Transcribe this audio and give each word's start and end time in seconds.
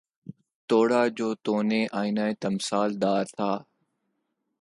توڑا 0.69 1.03
جو 1.17 1.27
تو 1.43 1.55
نے 1.61 1.81
آئنہ 1.99 2.25
تمثال 2.41 2.89
دار 3.01 3.25
تھا 3.37 3.51